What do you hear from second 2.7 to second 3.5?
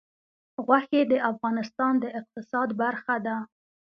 برخه ده.